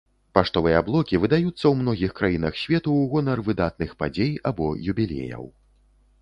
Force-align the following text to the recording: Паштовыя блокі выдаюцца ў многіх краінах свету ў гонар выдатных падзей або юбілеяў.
Паштовыя 0.35 0.79
блокі 0.85 1.19
выдаюцца 1.25 1.51
ў 1.51 1.73
многіх 1.81 2.15
краінах 2.19 2.57
свету 2.63 2.89
ў 3.01 3.11
гонар 3.13 3.37
выдатных 3.51 3.95
падзей 4.01 4.33
або 4.53 4.73
юбілеяў. 4.95 5.47